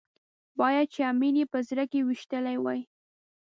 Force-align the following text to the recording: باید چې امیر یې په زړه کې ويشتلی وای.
باید 0.59 0.87
چې 0.93 1.01
امیر 1.11 1.35
یې 1.39 1.45
په 1.53 1.59
زړه 1.69 1.83
کې 1.91 1.99
ويشتلی 2.07 2.57
وای. 2.59 2.79